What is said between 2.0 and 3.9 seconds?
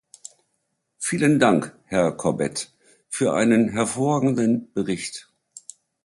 Corbett, für einen